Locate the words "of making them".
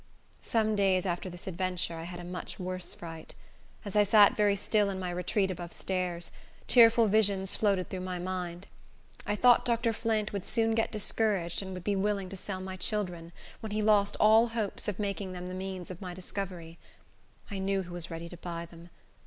14.87-15.45